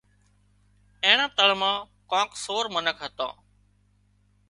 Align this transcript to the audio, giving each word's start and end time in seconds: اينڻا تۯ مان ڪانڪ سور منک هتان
اينڻا 1.03 1.25
تۯ 1.35 1.53
مان 1.61 1.77
ڪانڪ 2.11 2.31
سور 2.43 2.65
منک 2.73 2.97
هتان 3.05 3.33